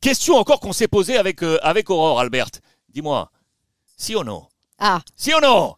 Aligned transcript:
Question 0.00 0.36
encore 0.36 0.60
qu'on 0.60 0.72
s'est 0.72 0.88
posée 0.88 1.16
avec, 1.16 1.42
euh, 1.42 1.58
avec 1.62 1.90
Aurore, 1.90 2.20
Albert. 2.20 2.50
Dis-moi, 2.88 3.30
si 3.96 4.16
ou 4.16 4.24
non? 4.24 4.44
Ah, 4.78 5.00
Si 5.14 5.34
ou 5.34 5.40
non? 5.40 5.74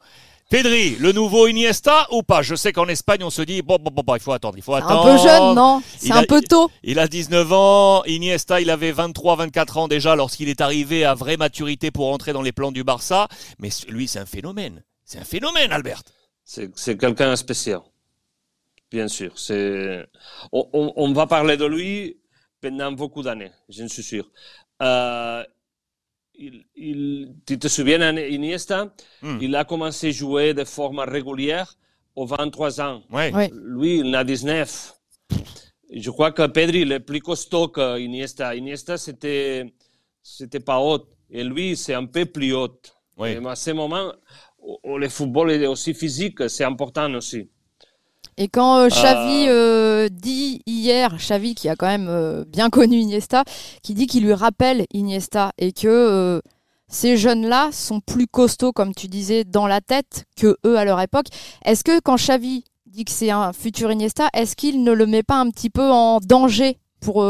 Pedri, 0.48 0.96
le 0.96 1.12
nouveau 1.12 1.46
Iniesta 1.48 2.06
ou 2.12 2.22
pas? 2.22 2.42
Je 2.42 2.54
sais 2.54 2.72
qu'en 2.74 2.86
Espagne, 2.86 3.24
on 3.24 3.30
se 3.30 3.40
dit, 3.42 3.62
bon, 3.62 3.78
bon, 3.80 3.90
bon, 3.90 4.02
bon, 4.04 4.14
il 4.16 4.20
faut 4.20 4.32
attendre, 4.32 4.58
il 4.58 4.62
faut 4.62 4.72
c'est 4.76 4.82
attendre. 4.82 5.06
un 5.08 5.16
peu 5.16 5.22
jeune, 5.22 5.54
non? 5.54 5.82
C'est 5.98 6.08
Il 6.08 6.12
un 6.12 6.16
a- 6.18 6.26
peu 6.26 6.42
tôt. 6.42 6.70
Il 6.82 6.98
a 6.98 7.08
19 7.08 7.50
ans, 7.52 8.04
Iniesta 8.04 8.60
il 8.60 8.68
avait 8.70 8.92
23-24 8.92 9.78
ans 9.78 9.88
déjà 9.88 10.14
lorsqu'il 10.14 10.48
est 10.50 10.60
arrivé 10.60 11.04
à 11.06 11.14
vraie 11.14 11.38
maturité 11.38 11.90
pour 11.90 12.12
entrer 12.12 12.32
dans 12.34 12.42
les 12.42 12.52
plans 12.52 12.70
du 12.70 12.84
Barça, 12.84 13.28
mais 13.58 13.70
lui 13.88 14.06
c'est 14.06 14.18
un 14.18 14.26
phénomène, 14.26 14.84
c'est 15.06 15.18
un 15.18 15.24
phénomène 15.24 15.72
Albert. 15.72 16.02
C'est 16.44 16.70
c'est 16.76 16.98
quelqu'un 16.98 17.30
de 17.30 17.36
spécial, 17.36 17.80
bien 18.90 19.08
sûr. 19.08 19.32
C'est- 19.38 20.06
On, 20.52 20.68
on- 20.74 20.92
on 20.96 21.12
va 21.14 21.26
parler 21.26 21.56
de 21.56 21.64
lui 21.64 22.18
pendant 22.62 22.92
beaucoup 22.92 23.22
d'années, 23.22 23.50
je 23.68 23.84
suis 23.86 24.02
sûr. 24.04 24.30
Euh, 24.80 25.42
il, 26.34 26.64
il- 26.76 27.34
tu 27.46 27.58
te 27.58 27.68
souviens, 27.68 28.16
Iniesta, 28.16 28.94
Hmm. 29.20 29.38
il 29.42 29.54
a 29.56 29.64
commencé 29.64 30.08
à 30.08 30.12
jouer 30.12 30.54
de 30.54 30.64
forme 30.64 31.00
régulière 31.00 31.74
aux 32.16 32.24
23 32.24 32.80
ans. 32.80 33.02
Ouais. 33.10 33.32
Ouais. 33.34 33.50
Lui, 33.52 33.98
il 33.98 34.06
en 34.06 34.20
a 34.20 34.24
19. 34.24 34.94
Je 35.94 36.10
crois 36.10 36.32
que 36.32 36.46
Pedri 36.46 36.80
il 36.82 36.92
est 36.92 37.00
plus 37.00 37.20
costaud 37.20 37.68
que 37.68 37.98
Iniesta. 37.98 38.54
Iniesta, 38.54 38.96
c'était, 38.96 39.74
c'était 40.22 40.60
pas 40.60 40.78
haut. 40.78 41.04
Et 41.30 41.44
lui, 41.44 41.76
c'est 41.76 41.94
un 41.94 42.06
peu 42.06 42.24
plus 42.26 42.52
haut. 42.54 42.80
Ouais. 43.18 43.34
Et 43.34 43.46
à 43.46 43.56
ce 43.56 43.72
moment, 43.72 44.12
le 44.84 45.08
football 45.08 45.50
est 45.50 45.66
aussi 45.66 45.92
physique, 45.94 46.48
c'est 46.48 46.64
important 46.64 47.12
aussi. 47.14 47.50
Et 48.36 48.48
quand 48.48 48.78
euh, 48.78 48.88
Xavi 48.88 49.46
euh, 49.48 50.08
dit 50.10 50.62
hier, 50.66 51.16
Xavi 51.16 51.54
qui 51.54 51.68
a 51.68 51.76
quand 51.76 51.86
même 51.86 52.08
euh, 52.08 52.44
bien 52.46 52.70
connu 52.70 52.96
Iniesta, 52.96 53.44
qui 53.82 53.94
dit 53.94 54.06
qu'il 54.06 54.24
lui 54.24 54.32
rappelle 54.32 54.86
Iniesta 54.92 55.52
et 55.58 55.72
que 55.72 55.88
euh, 55.88 56.40
ces 56.88 57.16
jeunes-là 57.16 57.70
sont 57.72 58.00
plus 58.00 58.26
costauds, 58.26 58.72
comme 58.72 58.94
tu 58.94 59.08
disais, 59.08 59.44
dans 59.44 59.66
la 59.66 59.80
tête 59.80 60.24
que 60.36 60.56
eux 60.66 60.78
à 60.78 60.84
leur 60.84 61.00
époque. 61.00 61.26
Est-ce 61.64 61.84
que 61.84 62.00
quand 62.00 62.16
Xavi 62.16 62.64
dit 62.86 63.04
que 63.04 63.10
c'est 63.12 63.30
un 63.30 63.52
futur 63.52 63.90
Iniesta, 63.90 64.28
est-ce 64.34 64.56
qu'il 64.56 64.82
ne 64.82 64.92
le 64.92 65.06
met 65.06 65.22
pas 65.22 65.36
un 65.40 65.50
petit 65.50 65.70
peu 65.70 65.90
en 65.90 66.20
danger 66.20 66.78
pour 67.00 67.24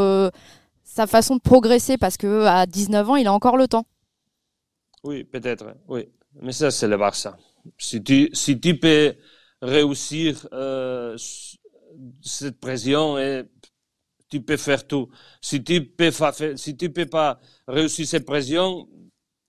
sa 0.83 1.07
façon 1.07 1.37
de 1.37 1.41
progresser? 1.41 1.97
Parce 1.97 2.17
que 2.17 2.45
à 2.45 2.67
19 2.67 3.11
ans, 3.11 3.15
il 3.15 3.29
a 3.29 3.33
encore 3.33 3.57
le 3.57 3.69
temps. 3.69 3.87
Oui, 5.05 5.23
peut-être, 5.23 5.77
oui. 5.87 6.09
Mais 6.41 6.51
ça, 6.51 6.73
c'est 6.73 6.89
le 6.89 6.97
Barça. 6.97 7.37
Si 7.79 8.03
tu, 8.03 8.31
si 8.33 8.59
tu 8.59 8.77
peux 8.79 9.15
réussir 9.63 10.47
euh, 10.53 11.17
cette 12.21 12.59
pression, 12.61 13.17
et 13.19 13.45
tu 14.29 14.41
peux 14.43 14.57
faire 14.57 14.87
tout. 14.87 15.09
Si 15.41 15.63
tu 15.63 15.85
peux, 15.85 16.11
si 16.57 16.77
tu 16.77 16.91
peux 16.91 17.07
pas 17.07 17.41
réussir 17.69 18.07
cette 18.07 18.27
pression, 18.27 18.89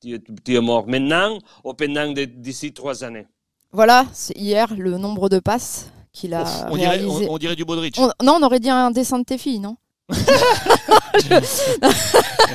tu, 0.01 0.13
es- 0.15 0.21
tu 0.43 0.55
es 0.55 0.59
mort. 0.61 0.87
Maintenant, 0.87 1.39
ou 1.63 1.73
pendant 1.73 2.11
d'ici 2.13 2.73
trois 2.73 3.03
années. 3.03 3.27
Voilà, 3.71 4.05
c'est 4.13 4.37
hier 4.37 4.73
le 4.77 4.97
nombre 4.97 5.29
de 5.29 5.39
passes 5.39 5.89
qu'il 6.11 6.33
a 6.35 6.67
On 6.69 6.77
dirait, 6.77 6.89
réalisé. 6.89 7.27
on, 7.27 7.33
on 7.33 7.37
dirait 7.39 7.55
du 7.55 7.65
Modric. 7.65 7.95
On- 7.97 8.11
non, 8.23 8.37
on 8.39 8.43
aurait 8.43 8.59
dit 8.59 8.69
un 8.69 8.91
dessin 8.91 9.17
de 9.19 9.23
tes 9.23 9.37
filles, 9.39 9.59
non? 9.59 9.77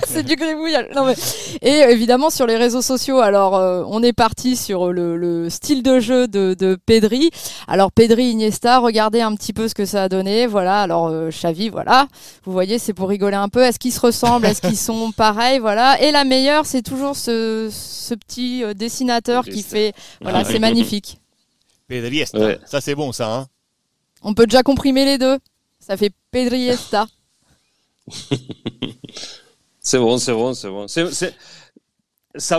C'est 0.07 0.23
du 0.23 0.37
gribouillage. 0.37 0.87
Non, 0.95 1.05
mais... 1.05 1.15
Et 1.63 1.79
évidemment, 1.91 2.31
sur 2.31 2.47
les 2.47 2.57
réseaux 2.57 2.83
sociaux, 2.83 3.19
alors 3.21 3.57
euh, 3.57 3.83
on 3.87 4.03
est 4.03 4.13
parti 4.13 4.57
sur 4.57 4.93
le, 4.93 5.17
le 5.17 5.51
style 5.51 5.83
de 5.83 6.01
jeu 6.01 6.29
de, 6.29 6.55
de 6.59 6.79
Pedri. 6.87 7.31
Alors 7.67 7.93
Pedri, 7.93 8.31
Iniesta, 8.31 8.79
regardez 8.79 9.21
un 9.21 9.35
petit 9.35 9.53
peu 9.53 9.69
ce 9.69 9.75
que 9.75 9.85
ça 9.85 10.05
a 10.05 10.09
donné. 10.09 10.47
Voilà, 10.47 10.83
alors 10.83 11.09
euh, 11.09 11.31
Xavi, 11.31 11.69
voilà. 11.69 12.07
Vous 12.45 12.53
voyez, 12.53 12.79
c'est 12.79 12.95
pour 12.95 13.09
rigoler 13.09 13.37
un 13.37 13.49
peu. 13.49 13.63
Est-ce 13.63 13.79
qu'ils 13.79 13.93
se 13.93 14.01
ressemblent? 14.01 14.47
Est-ce 14.47 14.61
qu'ils 14.61 14.77
sont 14.79 15.13
pareils? 15.17 15.59
Voilà. 15.59 16.01
Et 16.03 16.11
la 16.13 16.25
meilleure, 16.25 16.67
c'est 16.67 16.83
toujours 16.83 17.17
ce, 17.17 17.69
ce 17.73 18.15
petit 18.15 18.63
euh, 18.65 18.75
dessinateur 18.75 19.45
qui 19.45 19.63
fait... 19.63 19.93
Voilà, 20.21 20.39
Ah, 20.41 20.45
c'est 20.45 20.55
oui. 20.55 20.61
magnifique. 20.61 21.19
Pedriesta, 21.89 22.39
Ouais. 22.39 22.59
ça 22.67 22.81
c'est 22.83 22.95
bon 22.95 23.13
ça. 23.13 23.33
Hein 23.35 23.47
On 24.23 24.35
peut 24.35 24.45
déjà 24.47 24.63
comprimer 24.63 25.05
les 25.07 25.17
deux. 25.19 25.39
Ça 25.81 25.97
fait 25.97 26.11
Pedriesta. 26.31 27.07
C'est 29.81 29.99
bon, 29.99 30.19
c'est 30.19 30.33
bon, 30.33 30.55
c'est 30.55 30.69
bon. 30.71 30.87
Ça 32.37 32.59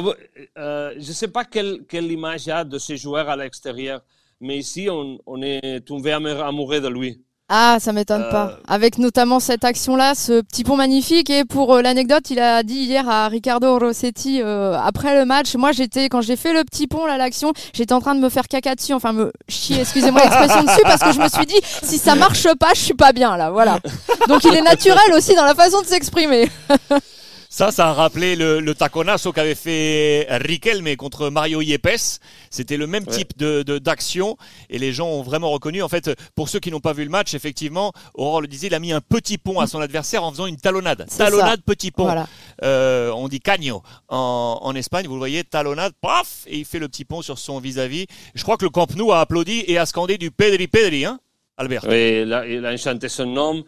euh, 0.57 0.93
je 0.95 1.07
ne 1.07 1.13
sais 1.13 1.27
pas 1.27 1.45
quelle, 1.45 1.85
image 2.11 2.45
il 2.47 2.49
y 2.49 2.51
a 2.51 2.63
de 2.63 2.77
ces 2.77 2.97
joueurs 2.97 3.29
à 3.29 3.35
l'extérieur, 3.35 4.03
mais 4.41 4.57
ici, 4.57 4.89
on, 4.89 5.19
on 5.25 5.41
est 5.41 5.81
tombé 5.85 6.11
amou- 6.11 6.41
amoureux 6.41 6.81
de 6.81 6.87
lui. 6.87 7.23
Ah, 7.51 7.77
ça 7.79 7.93
m'étonne 7.93 8.21
Euh, 8.21 8.31
pas. 8.31 8.51
Avec 8.67 8.99
notamment 8.99 9.39
cette 9.39 9.63
action-là, 9.63 10.13
ce 10.13 10.41
petit 10.41 10.63
pont 10.63 10.75
magnifique. 10.77 11.31
Et 11.31 11.45
pour 11.45 11.73
euh, 11.73 11.81
l'anecdote, 11.81 12.29
il 12.29 12.39
a 12.39 12.61
dit 12.61 12.75
hier 12.75 13.09
à 13.09 13.27
Riccardo 13.27 13.79
Rossetti 13.79 14.39
euh, 14.43 14.77
après 14.79 15.17
le 15.17 15.25
match, 15.25 15.55
moi 15.55 15.71
j'étais 15.71 16.09
quand 16.09 16.21
j'ai 16.21 16.35
fait 16.35 16.53
le 16.53 16.63
petit 16.63 16.85
pont 16.85 17.07
là, 17.07 17.17
l'action, 17.17 17.51
j'étais 17.73 17.93
en 17.93 18.01
train 18.01 18.13
de 18.13 18.19
me 18.19 18.29
faire 18.29 18.47
caca 18.47 18.75
dessus, 18.75 18.93
enfin 18.93 19.13
me 19.13 19.31
chier, 19.47 19.79
excusez-moi 19.81 20.21
l'expression 20.21 20.61
dessus, 20.61 20.81
parce 20.83 21.01
que 21.01 21.11
je 21.11 21.19
me 21.19 21.27
suis 21.27 21.45
dit 21.47 21.59
si 21.81 21.97
ça 21.97 22.13
marche 22.13 22.47
pas, 22.59 22.69
je 22.75 22.81
suis 22.81 22.93
pas 22.93 23.13
bien 23.13 23.35
là, 23.35 23.49
voilà. 23.49 23.79
Donc 24.27 24.43
il 24.43 24.53
est 24.55 24.61
naturel 24.61 25.11
aussi 25.15 25.33
dans 25.33 25.45
la 25.45 25.55
façon 25.55 25.81
de 25.81 25.87
s'exprimer. 25.87 26.49
Ça, 27.51 27.71
ça 27.71 27.87
a 27.89 27.93
rappelé 27.93 28.35
le, 28.35 28.59
le 28.59 28.75
taconazo 28.75 29.31
qu'avait 29.33 29.55
fait 29.55 30.27
Riquelme 30.29 30.95
contre 30.97 31.31
Mario 31.31 31.61
Yepes. 31.61 32.19
C'était 32.51 32.77
le 32.77 32.85
même 32.85 33.03
Ouais. 33.07 33.11
type 33.15 33.35
de 33.39 33.63
de- 33.63 33.79
d'action 33.79 34.37
et 34.69 34.77
les 34.77 34.93
gens 34.93 35.07
ont 35.07 35.23
vraiment 35.23 35.49
reconnu. 35.49 35.81
En 35.81 35.89
fait, 35.89 36.11
pour 36.35 36.47
ceux 36.47 36.59
qui 36.59 36.69
n'ont 36.69 36.79
pas 36.79 36.93
vu 36.93 37.03
le 37.03 37.09
match, 37.09 37.33
effectivement, 37.33 37.91
Aurore 38.13 38.41
le 38.41 38.47
disait, 38.47 38.67
il 38.67 38.75
a 38.75 38.79
mis 38.79 38.91
un 38.91 39.01
petit 39.01 39.39
pont 39.39 39.59
à 39.59 39.65
son 39.65 39.79
adversaire 39.81 40.23
en 40.23 40.29
faisant 40.31 40.45
une 40.45 40.57
talonnade. 40.57 41.05
C'est 41.09 41.17
Talonnade, 41.17 41.61
petit 41.63 41.89
pont. 41.89 42.03
Voilà. 42.03 42.27
Euh, 42.63 43.09
on 43.13 43.27
dit 43.27 43.39
cagno 43.39 43.81
en, 44.09 44.59
en 44.61 44.75
Espagne. 44.75 45.07
Vous 45.07 45.15
le 45.15 45.19
voyez, 45.19 45.43
talonnade, 45.43 45.93
paf, 46.01 46.43
et 46.45 46.59
il 46.59 46.65
fait 46.65 46.77
le 46.79 46.87
petit 46.87 47.03
pont 47.03 47.23
sur 47.23 47.39
son 47.39 47.59
vis-à-vis. 47.59 48.05
Je 48.35 48.43
crois 48.43 48.57
que 48.57 48.65
le 48.65 48.69
Camp 48.69 48.95
Nou 48.95 49.11
a 49.11 49.21
applaudi 49.21 49.63
et 49.65 49.79
a 49.79 49.87
scandé 49.87 50.19
du 50.19 50.29
Pedri 50.29 50.67
Pedri, 50.67 51.03
hein, 51.05 51.19
Albert. 51.57 51.91
Et 51.91 52.21
il, 52.21 52.31
a, 52.31 52.45
il 52.47 52.63
a 52.63 52.77
chanté 52.77 53.09
son 53.09 53.25
nom. 53.25 53.63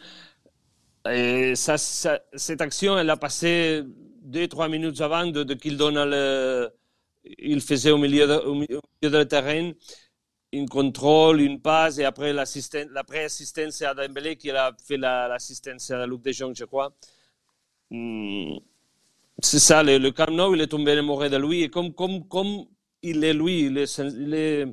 Et 1.10 1.56
ça, 1.56 1.78
ça- 1.78 2.22
cette 2.36 2.62
action, 2.62 2.98
elle 2.98 3.10
a 3.10 3.18
passé 3.18 3.84
deux, 4.22 4.48
trois 4.48 4.68
minutes 4.70 5.02
avant 5.02 5.26
de, 5.28 5.44
qu'il 5.56 5.78
donne 5.78 5.96
le. 6.10 6.70
Il 7.40 7.62
faisait 7.62 7.92
au 7.92 7.98
milieu, 7.98 8.28
de, 8.28 8.36
au 9.20 9.26
terrain 9.26 9.72
un 10.54 10.66
contrôle, 10.68 11.42
une 11.42 11.62
passe, 11.62 11.98
et 12.00 12.06
après 12.06 12.34
la 12.34 13.04
pré-assistance 13.04 13.82
à 13.84 13.94
Dembélé 13.94 14.36
qui 14.38 14.52
a 14.52 14.72
fait 14.86 14.98
la- 14.98 15.28
l'assistance 15.28 15.92
à 15.92 16.06
Luc 16.06 16.22
de 16.24 16.32
je 16.32 16.66
crois. 16.66 16.94
Hmm. 17.92 18.58
C'est 19.44 19.60
ça, 19.60 19.84
le, 19.84 19.98
le 19.98 20.12
Nou, 20.32 20.56
il 20.56 20.62
est 20.62 20.68
tombé 20.68 20.94
amoureux 20.94 21.30
de 21.30 21.38
lui. 21.38 21.64
Et 21.64 21.70
comme, 21.70 21.94
comme, 21.94 22.28
comme 22.28 22.66
il 23.02 23.24
est 23.24 23.34
lui, 23.34 23.62
il 23.68 23.78
est, 23.78 24.66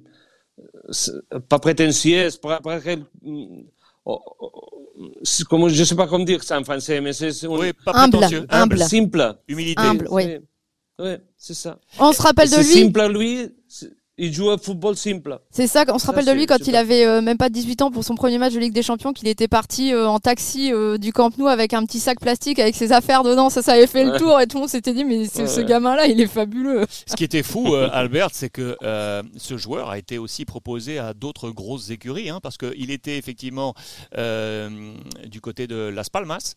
c'est 0.90 1.12
pas 1.48 1.58
prétentieux, 1.58 2.28
pas, 2.42 2.60
pas 2.60 2.80
oh, 4.08 4.20
oh, 4.40 5.10
c'est 5.22 5.46
comment, 5.46 5.68
je 5.68 5.84
sais 5.84 5.94
pas 5.94 6.06
comment 6.08 6.24
dire 6.24 6.42
ça 6.42 6.58
en 6.58 6.64
français, 6.64 7.00
mais 7.00 7.12
c'est 7.12 7.30
c'est 7.32 7.46
un- 7.46 7.50
Oui, 7.50 7.72
pas 7.84 7.92
Humble, 7.94 8.12
prétentieux. 8.18 8.46
humble. 8.50 8.78
simple. 8.80 9.34
Humilité. 9.46 9.80
Humble, 9.82 10.08
oui. 10.10 10.24
C'est- 11.36 11.54
ça. 11.54 11.78
On 12.00 12.12
se 12.12 12.20
rappelle 12.22 12.50
de 12.50 12.56
lui. 12.56 12.64
simple, 12.64 13.06
lui. 13.16 13.48
Il 14.18 14.32
joue 14.32 14.48
au 14.50 14.58
football 14.58 14.96
simple. 14.96 15.38
C'est 15.50 15.66
ça, 15.66 15.84
on 15.88 15.98
se 15.98 16.06
Ça, 16.06 16.12
rappelle 16.12 16.26
de 16.26 16.32
lui 16.32 16.46
quand 16.46 16.66
il 16.66 16.76
avait 16.76 17.06
euh, 17.06 17.20
même 17.20 17.38
pas 17.38 17.48
18 17.48 17.82
ans 17.82 17.90
pour 17.90 18.04
son 18.04 18.14
premier 18.14 18.38
match 18.38 18.52
de 18.52 18.58
Ligue 18.58 18.72
des 18.72 18.82
Champions, 18.82 19.12
qu'il 19.12 19.28
était 19.28 19.48
parti 19.48 19.92
euh, 19.92 20.08
en 20.08 20.18
taxi 20.18 20.72
euh, 20.72 20.98
du 20.98 21.12
Camp 21.12 21.36
Nou 21.38 21.46
avec 21.46 21.72
un 21.72 21.84
petit 21.84 22.00
sac 22.00 22.20
plastique 22.20 22.58
avec 22.58 22.74
ses 22.74 22.92
affaires 22.92 23.22
dedans. 23.22 23.48
Ça, 23.50 23.62
ça 23.62 23.72
avait 23.72 23.86
fait 23.86 24.04
le 24.04 24.18
tour 24.18 24.40
et 24.40 24.46
tout 24.46 24.56
le 24.56 24.62
monde 24.62 24.70
s'était 24.70 24.92
dit, 24.92 25.04
mais 25.04 25.26
ce, 25.26 25.42
Ouais, 25.42 25.46
ce 25.46 25.60
gamin-là, 25.60 26.06
il 26.06 26.20
est 26.20 26.26
fabuleux. 26.26 26.84
Ce 27.06 27.14
qui 27.14 27.24
était 27.24 27.42
fou, 27.42 27.74
euh, 27.74 27.88
Albert, 27.92 28.30
c'est 28.32 28.50
que 28.50 28.76
euh, 28.82 29.22
ce 29.36 29.56
joueur 29.56 29.90
a 29.90 29.98
été 29.98 30.18
aussi 30.18 30.44
proposé 30.44 30.98
à 30.98 31.14
d'autres 31.14 31.50
grosses 31.50 31.90
écuries, 31.90 32.30
hein, 32.30 32.40
parce 32.42 32.56
qu'il 32.56 32.90
était 32.90 33.18
effectivement 33.18 33.74
euh, 34.16 34.92
du 35.26 35.40
côté 35.40 35.66
de 35.66 35.76
Las 35.76 36.10
Palmas, 36.10 36.54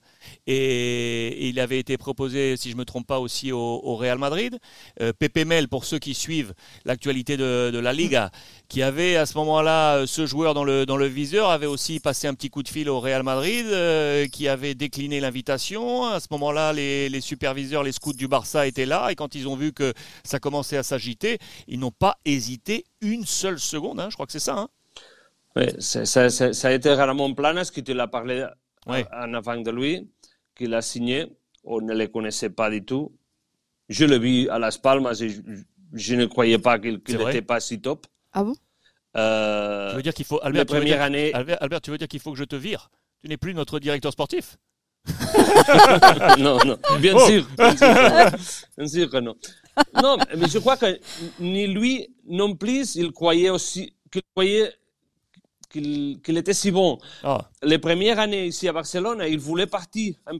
et 0.47 1.47
il 1.49 1.59
avait 1.59 1.79
été 1.79 1.97
proposé, 1.97 2.57
si 2.57 2.69
je 2.69 2.75
ne 2.75 2.79
me 2.79 2.85
trompe 2.85 3.07
pas, 3.07 3.19
aussi 3.19 3.51
au, 3.51 3.59
au 3.83 3.95
Real 3.95 4.17
Madrid. 4.17 4.57
Euh, 5.01 5.13
Pepe 5.17 5.45
Mel, 5.45 5.67
pour 5.67 5.85
ceux 5.85 5.99
qui 5.99 6.13
suivent 6.13 6.53
l'actualité 6.85 7.37
de, 7.37 7.50
de 7.71 7.79
la 7.79 7.93
Liga, 7.93 8.31
qui 8.69 8.81
avait 8.83 9.15
à 9.17 9.25
ce 9.25 9.37
moment-là 9.39 9.97
euh, 9.97 10.05
ce 10.05 10.25
joueur 10.25 10.53
dans 10.53 10.63
le, 10.63 10.85
dans 10.85 10.97
le 10.97 11.05
viseur, 11.07 11.49
avait 11.49 11.65
aussi 11.65 11.99
passé 11.99 12.27
un 12.27 12.33
petit 12.33 12.49
coup 12.49 12.63
de 12.63 12.69
fil 12.69 12.89
au 12.89 12.99
Real 12.99 13.23
Madrid, 13.23 13.65
euh, 13.67 14.27
qui 14.27 14.47
avait 14.47 14.75
décliné 14.75 15.19
l'invitation. 15.19 16.05
À 16.05 16.19
ce 16.19 16.27
moment-là, 16.31 16.73
les, 16.73 17.09
les 17.09 17.21
superviseurs, 17.21 17.83
les 17.83 17.91
scouts 17.91 18.13
du 18.13 18.27
Barça 18.27 18.65
étaient 18.67 18.85
là, 18.85 19.09
et 19.11 19.15
quand 19.15 19.35
ils 19.35 19.47
ont 19.47 19.55
vu 19.55 19.73
que 19.73 19.93
ça 20.23 20.39
commençait 20.39 20.77
à 20.77 20.83
s'agiter, 20.83 21.37
ils 21.67 21.79
n'ont 21.79 21.91
pas 21.91 22.17
hésité 22.25 22.85
une 23.01 23.25
seule 23.25 23.59
seconde. 23.59 23.99
hein, 23.99 24.07
je 24.09 24.15
crois 24.15 24.25
que 24.25 24.31
c'est 24.31 24.39
ça. 24.39 24.57
hein. 24.57 24.69
C'est- 25.79 26.05
ça, 26.05 26.29
ça- 26.29 26.53
ça 26.53 26.67
a 26.69 26.71
été 26.71 26.93
Ramon 26.93 27.33
Planas 27.35 27.71
qui 27.73 27.83
te 27.83 27.91
l'a 27.91 28.07
parlé 28.07 28.45
Ouais. 28.87 29.05
en 29.13 29.33
avant 29.33 29.57
de 29.57 29.69
lui, 29.69 30.07
qui 30.55 30.65
l'a 30.67 30.81
signé. 30.81 31.27
On 31.63 31.81
ne 31.81 31.93
le 31.93 32.07
connaissait 32.07 32.49
pas 32.49 32.69
du 32.69 32.83
tout. 32.83 33.11
Je 33.89 34.05
l'ai 34.05 34.17
vu 34.17 34.47
à 34.49 34.57
Las 34.57 34.77
Palmas 34.77 35.19
et 35.21 35.29
je, 35.93 36.15
ne 36.15 36.25
croyais 36.25 36.57
pas 36.57 36.79
qu'il 36.79 37.01
n'était 37.07 37.41
pas 37.41 37.59
si 37.59 37.79
top. 37.79 38.07
Ah 38.33 38.43
bon? 38.43 38.55
Euh, 39.17 39.89
Tu 39.91 39.95
veux 39.97 40.03
dire 40.03 40.13
qu'il 40.13 40.25
faut, 40.25 40.39
Albert, 40.41 40.65
tu 40.65 40.73
veux 40.75 40.85
dire- 40.85 41.01
années, 41.01 41.33
Albert, 41.33 41.57
Albert, 41.61 41.81
tu 41.81 41.91
veux 41.91 41.97
dire 41.97 42.07
qu'il 42.07 42.19
faut 42.19 42.31
que 42.31 42.37
je 42.37 42.43
te 42.43 42.55
vire? 42.55 42.89
Tu 43.21 43.27
n'es 43.29 43.37
plus 43.37 43.53
notre 43.53 43.79
directeur 43.79 44.11
sportif? 44.11 44.57
Non, 46.37 46.57
non, 46.65 46.77
bien 46.99 47.13
oh. 47.15 47.25
sûr. 47.27 47.47
Bien 47.57 47.71
sûr, 47.71 47.87
que 47.87 48.77
bien 48.77 48.87
sûr 48.87 49.09
que 49.09 49.17
non. 49.17 49.35
Non, 50.01 50.17
mais 50.37 50.47
je 50.47 50.59
crois 50.59 50.77
que 50.77 50.99
ni 51.39 51.67
lui 51.67 52.13
non 52.27 52.55
plus, 52.55 52.95
il 52.95 53.11
croyait 53.11 53.49
aussi 53.49 53.93
qu'il 54.11 54.21
croyait 54.35 54.73
qu'il 55.69 56.37
était 56.37 56.53
si 56.53 56.71
bon. 56.71 56.99
Ah. 57.23 57.49
Les 57.63 57.77
premières 57.77 58.19
années 58.19 58.47
ici 58.47 58.67
à 58.67 58.73
Barcelone, 58.73 59.23
il 59.27 59.39
voulait 59.39 59.67
partir 59.67 60.15
en 60.25 60.37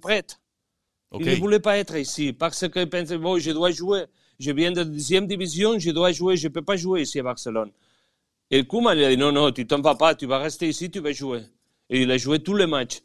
Il 1.20 1.26
ne 1.26 1.36
voulait 1.36 1.60
pas 1.60 1.78
être 1.78 1.96
ici 1.96 2.32
parce 2.32 2.68
qu'il 2.70 2.90
pensait, 2.90 3.18
bon, 3.18 3.38
je 3.38 3.52
dois 3.52 3.72
jouer. 3.72 4.06
Je 4.40 4.52
viens 4.52 4.72
de 4.72 4.84
deuxième 4.84 5.28
division, 5.28 5.78
je 5.78 5.92
dois 5.92 6.12
jouer, 6.12 6.38
je 6.38 6.48
ne 6.48 6.54
peux 6.54 6.62
pas 6.62 6.78
jouer 6.78 7.02
ici 7.02 7.20
à 7.20 7.24
Barcelone. 7.24 7.72
Et 8.50 8.66
Koeman 8.66 8.96
lui 8.96 9.06
a 9.06 9.10
dit, 9.10 9.18
non, 9.18 9.32
non, 9.32 9.52
tu 9.52 9.68
t'en 9.68 9.82
vas 9.82 9.96
pas, 9.96 10.16
tu 10.16 10.26
vas 10.26 10.40
rester 10.40 10.68
ici, 10.68 10.90
tu 10.90 11.00
vas 11.00 11.12
jouer. 11.12 11.42
Et 11.90 12.02
il 12.02 12.12
a 12.12 12.18
joué 12.18 12.40
tous 12.40 12.56
les 12.56 12.66
matchs. 12.66 13.02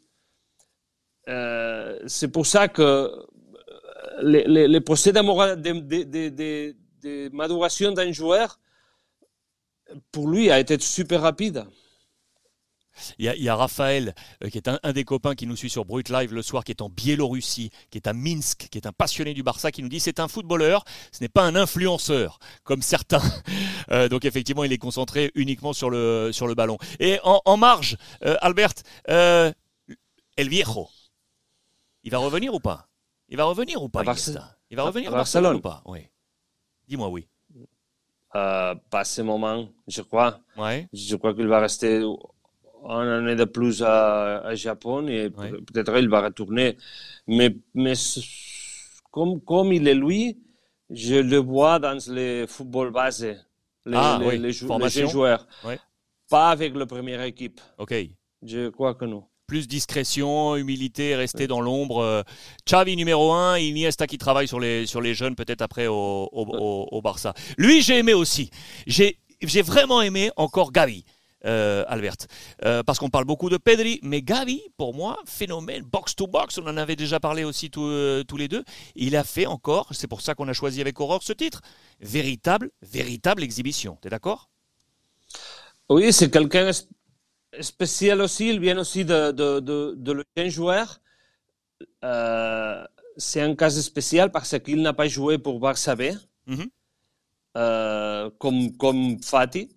Euh, 1.27 1.99
c'est 2.07 2.29
pour 2.29 2.45
ça 2.45 2.67
que 2.69 2.81
euh, 2.81 3.25
le, 4.21 4.79
procès 4.79 5.11
de, 5.11 5.19
de, 6.03 6.75
de 7.03 7.29
maduration 7.35 7.91
d'un 7.91 8.11
joueur, 8.11 8.59
pour 10.11 10.29
lui, 10.29 10.49
a 10.49 10.59
été 10.59 10.79
super 10.79 11.21
rapide. 11.21 11.65
Il 13.17 13.25
y, 13.25 13.49
a, 13.49 13.55
Raphaël, 13.55 14.13
euh, 14.43 14.49
qui 14.49 14.57
est 14.57 14.67
un, 14.67 14.93
des 14.93 15.03
copains 15.03 15.35
qui 15.35 15.47
nous 15.47 15.55
suit 15.55 15.69
sur 15.69 15.85
Brut 15.85 16.09
Live 16.09 16.33
le 16.33 16.41
soir, 16.41 16.63
qui 16.63 16.71
est 16.71 16.81
en 16.81 16.89
Biélorussie, 16.89 17.71
qui 17.89 17.97
est 17.97 18.07
à 18.07 18.13
Minsk, 18.13 18.67
qui 18.69 18.77
est 18.77 18.87
un 18.87 18.91
passionné 18.91 19.33
du 19.33 19.43
Barça, 19.43 19.71
qui 19.71 19.81
nous 19.81 19.89
dit 19.89 19.99
c'est 19.99 20.19
un 20.19 20.27
footballeur, 20.27 20.83
ce 21.11 21.23
n'est 21.23 21.29
pas 21.29 21.43
un 21.43 21.55
influenceur, 21.55 22.39
comme 22.63 22.81
certains. 22.81 23.21
Euh, 23.89 24.09
donc 24.09 24.25
effectivement, 24.25 24.65
il 24.65 24.73
est 24.73 24.77
concentré 24.77 25.31
uniquement 25.33 25.71
sur 25.71 25.89
le, 25.89 26.31
sur 26.33 26.45
le 26.45 26.55
ballon. 26.55 26.77
Et 26.99 27.19
en, 27.23 27.55
marge, 27.55 27.95
euh, 28.25 28.35
Albert, 28.41 28.73
El 29.05 29.53
Viejo, 30.37 30.89
il 32.03 32.11
va 32.11 32.17
revenir 32.17 32.53
ou 32.53 32.59
pas? 32.59 32.89
Il 33.29 33.37
va 33.37 33.45
revenir 33.45 33.81
ou 33.81 33.87
pas 33.87 34.01
Il 34.69 34.75
va 34.75 34.83
revenir 34.83 35.13
à, 35.13 35.17
Barcelone 35.17 35.55
ou 35.55 35.61
pas? 35.61 35.81
Oui. 35.85 36.07
Dis-moi 36.87 37.07
oui. 37.07 37.27
pas 38.33 39.03
ce 39.05 39.21
moment, 39.21 39.69
je 39.87 40.01
crois. 40.01 40.39
Ouais. 40.57 40.89
Je 40.91 41.15
crois 41.15 41.33
qu'il 41.33 41.47
va 41.47 41.59
rester 41.59 42.03
une 42.87 43.09
année 43.09 43.35
de 43.35 43.43
plus 43.45 43.83
à, 43.83 44.53
Japon 44.55 45.07
et 45.07 45.29
peut-être 45.29 45.97
il 45.97 46.09
va 46.09 46.21
retourner. 46.21 46.77
Mais, 47.27 47.55
mais 47.73 47.93
comme, 49.11 49.41
comme 49.41 49.73
il 49.73 49.87
est 49.87 49.95
lui, 49.95 50.37
je 50.89 51.15
le 51.15 51.37
vois 51.37 51.79
dans 51.79 51.99
le 52.07 52.45
football 52.47 52.91
basé, 52.91 53.35
les, 53.85 53.97
ah, 53.97 54.19
les, 54.21 54.51
joueurs. 55.07 55.47
Pas 56.29 56.49
avec 56.49 56.75
la 56.75 56.85
première 56.85 57.21
équipe. 57.21 57.59
Ok. 57.77 57.93
Je 58.43 58.69
crois 58.69 58.93
que 58.93 59.05
non 59.05 59.25
plus 59.47 59.65
discrétion, 59.65 60.57
humilité, 60.57 61.15
rester 61.15 61.47
dans 61.47 61.61
l'ombre. 61.61 62.25
Xavi 62.65 62.97
numéro 62.97 63.31
1, 63.31 63.59
Iniesta 63.59 64.05
qui 64.05 64.17
travaille 64.17 64.47
sur 64.47 64.59
les, 64.59 64.85
sur 64.85 64.99
les 64.99 65.13
jeunes 65.13 65.35
peut-être 65.35 65.61
après 65.61 65.87
au, 65.87 66.27
au, 66.33 66.87
au, 66.91 67.01
Barça. 67.01 67.33
Lui, 67.57 67.81
j'ai 67.81 67.97
aimé 67.97 68.13
aussi. 68.13 68.51
J'ai 68.85 69.15
vraiment 69.61 70.01
aimé 70.01 70.31
encore 70.35 70.73
Gavi. 70.73 71.05
Euh, 71.45 71.85
Albert. 71.87 72.15
Euh, 72.65 72.81
parce 72.81 72.97
qu'on 72.97 73.09
parle 73.09 73.25
beaucoup 73.25 73.49
de 73.49 73.57
Pedri, 73.57 73.99
mais 74.01 74.23
Gavi, 74.23 74.59
pour 74.75 74.95
moi, 74.95 75.19
phénomène 75.25 75.83
box-to-box, 75.83 76.57
on 76.57 76.65
en 76.67 76.77
avait 76.77 76.95
déjà 76.95 77.19
parlé 77.19 77.43
aussi 77.43 77.69
euh, 77.77 78.23
tous 78.23 78.37
les 78.37 78.47
deux. 78.47 78.63
Il 78.95 79.15
a 79.15 79.23
fait 79.23 79.45
encore, 79.45 79.89
c'est 79.91 80.07
pour 80.07 80.21
ça 80.21 80.33
qu'on 80.33 80.47
a 80.47 80.53
choisi 80.53 80.81
avec 80.81 80.99
horreur 80.99 81.21
ce 81.21 81.33
titre, 81.33 81.61
véritable, 82.01 82.71
véritable 82.81 83.43
exhibition. 83.43 83.99
Tu 84.01 84.07
es 84.07 84.09
d'accord? 84.09 84.49
Oui, 85.89 86.11
c'est 86.11 86.31
quelqu'un 86.31 86.71
spécial 87.61 88.21
aussi. 88.21 88.49
Il 88.49 88.59
vient 88.59 88.79
aussi 88.79 89.05
de, 89.05 89.31
de, 89.31 89.59
de, 89.95 90.11
le 90.11 90.49
joueur. 90.49 90.99
c'est 93.15 93.41
un 93.41 93.55
cas 93.55 93.69
spécial 93.69 94.31
parce 94.31 94.57
qu'il 94.57 94.81
n'a 94.81 94.93
pas 94.93 95.07
joué 95.07 95.37
pour 95.37 95.59
Barça 95.59 95.95
B, 95.95 96.13
comme, 97.53 98.75
comme 98.77 99.21
Fatih. 99.21 99.76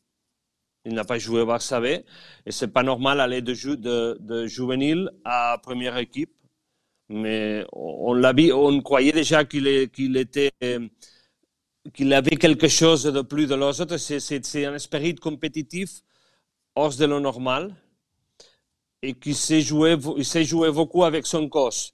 Il 0.84 0.94
n'a 0.94 1.04
pas 1.04 1.18
joué 1.18 1.42
au 1.42 1.46
Barça 1.46 1.80
B. 1.80 1.84
Et 1.84 2.04
c'est 2.50 2.68
pas 2.68 2.82
normal 2.82 3.20
aller 3.20 3.42
de, 3.42 3.54
de, 3.74 4.16
de 4.20 4.46
juvénile 4.46 5.10
à 5.24 5.58
première 5.62 5.96
équipe. 5.98 6.32
Mais 7.08 7.64
on 7.72 8.14
l'a 8.14 8.32
vu, 8.32 8.52
on 8.52 8.80
croyait 8.82 9.12
déjà 9.12 9.44
qu'il 9.44 9.66
était, 9.66 10.52
qu'il 11.92 12.12
avait 12.12 12.36
quelque 12.36 12.68
chose 12.68 13.02
de 13.02 13.20
plus 13.20 13.46
de 13.46 13.54
l'autre. 13.56 13.96
C'est 13.96 14.66
un 14.66 14.74
esprit 14.74 15.14
compétitif 15.16 16.02
hors 16.76 16.94
de 16.94 17.04
lo 17.04 17.20
normal 17.20 17.74
et 19.02 19.14
qui 19.14 19.34
sait 19.34 19.60
jouer, 19.60 19.96
il 20.16 20.24
sait 20.24 20.44
jouer 20.44 20.70
beaucoup 20.70 21.04
avec 21.04 21.26
son 21.26 21.48
cos. 21.48 21.92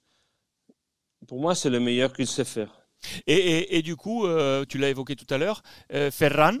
Pour 1.27 1.41
moi, 1.41 1.55
c'est 1.55 1.69
le 1.69 1.79
meilleur 1.79 2.13
qu'il 2.13 2.27
sait 2.27 2.45
faire. 2.45 2.87
Et, 3.25 3.77
et, 3.77 3.81
du 3.81 3.95
coup, 3.95 4.25
euh, 4.25 4.65
tu 4.65 4.77
l'as 4.77 4.89
évoqué 4.89 5.15
tout 5.15 5.31
à 5.33 5.37
l'heure, 5.37 5.61
euh, 5.93 6.09
Ferran, 6.11 6.57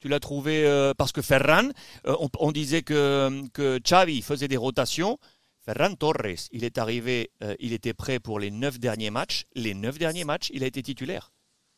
tu 0.00 0.08
l'as 0.08 0.20
trouvé 0.20 0.64
euh, 0.64 0.94
parce 0.96 1.12
que 1.12 1.22
Ferran, 1.22 1.68
euh, 2.06 2.16
on, 2.38 2.52
disait 2.52 2.82
que, 2.82 3.42
que 3.52 3.78
Xavi 3.78 4.22
faisait 4.22 4.48
des 4.48 4.56
rotations. 4.56 5.18
Ferran 5.60 5.94
Torres, 5.94 6.48
il 6.52 6.64
est 6.64 6.78
arrivé, 6.78 7.30
euh, 7.42 7.54
il 7.58 7.72
était 7.72 7.94
prêt 7.94 8.20
pour 8.20 8.38
les 8.38 8.50
neuf 8.50 8.78
derniers 8.78 9.10
matchs. 9.10 9.44
Les 9.54 9.74
neuf 9.74 9.98
derniers 9.98 10.24
matchs, 10.24 10.50
il 10.52 10.62
a 10.62 10.66
été 10.66 10.82
titulaire. 10.82 11.32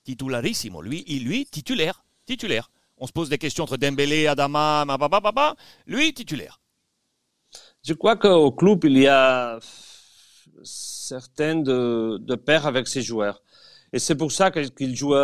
Titularissimo. 0.04 0.82
Lui, 0.82 1.02
lui 1.02 1.46
titulaire. 1.46 2.04
Titulaire. 2.26 2.70
On 2.98 3.06
se 3.06 3.12
pose 3.12 3.30
des 3.30 3.38
questions 3.38 3.64
entre 3.64 3.78
Dembélé, 3.78 4.26
Adama, 4.26 4.84
papa, 4.86 5.56
Lui, 5.86 6.12
titulaire. 6.12 6.60
Je 7.82 7.94
crois 7.94 8.16
qu'au 8.16 8.52
club, 8.52 8.84
il 8.84 8.98
y 8.98 9.08
a 9.08 9.58
certains 10.62 11.56
de, 11.56 12.18
de 12.20 12.34
pairs 12.34 12.66
avec 12.66 12.86
ses 12.86 13.00
joueurs. 13.00 13.42
Et 13.92 13.98
c'est 13.98 14.14
pour 14.14 14.30
ça 14.30 14.50
qu'il 14.50 14.94
joue 14.94 15.14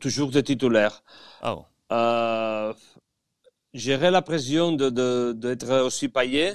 toujours 0.00 0.30
de 0.30 0.40
titulaire. 0.40 1.02
Oh. 1.44 1.64
Euh, 1.92 2.72
gérer 3.72 4.10
la 4.10 4.22
pression 4.22 4.72
d'être 4.72 5.66
de, 5.66 5.80
aussi 5.80 6.08
payé, 6.08 6.54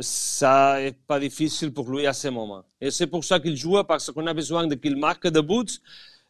ça 0.00 0.78
n'est 0.80 0.92
pas 0.92 1.20
difficile 1.20 1.72
pour 1.72 1.90
lui 1.90 2.06
à 2.06 2.12
ce 2.12 2.28
moment. 2.28 2.64
Et 2.80 2.90
c'est 2.90 3.06
pour 3.06 3.24
ça 3.24 3.40
qu'il 3.40 3.56
joue, 3.56 3.82
parce 3.84 4.10
qu'on 4.10 4.26
a 4.26 4.34
besoin 4.34 4.66
de 4.66 4.74
qu'il 4.74 4.96
marque 4.96 5.28
des 5.28 5.42
buts 5.42 5.78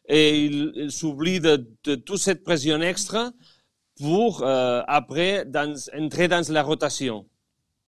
et 0.07 0.45
il, 0.45 0.91
s'oublie 0.91 1.39
de, 1.39 1.55
toute 1.95 2.17
cette 2.17 2.43
pression 2.43 2.81
extra 2.81 3.31
pour 3.97 4.43
euh, 4.43 4.81
après 4.87 5.45
dans, 5.45 5.75
entrer 5.97 6.27
dans 6.27 6.43
la 6.49 6.63
rotation. 6.63 7.25